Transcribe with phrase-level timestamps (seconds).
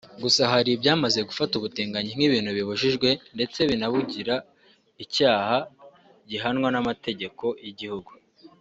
[0.23, 4.35] gusa hari ibyamaze gufata ubutinganyi nk’ ibintu bibujijwe ndetse binabugira
[5.03, 5.57] icyaha
[6.29, 8.11] gihanwa n’amategeko y’igihugu